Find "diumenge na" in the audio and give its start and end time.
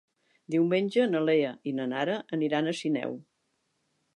0.53-1.21